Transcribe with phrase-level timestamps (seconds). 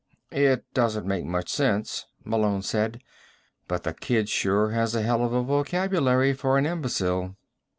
[0.31, 3.03] "It doesn't make much sense," Malone said.
[3.67, 7.35] "But the kid sure has a hell of a vocabulary for an imbecile."